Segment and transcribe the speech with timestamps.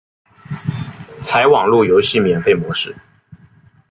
[1.21, 2.95] 采网路游戏免费模式。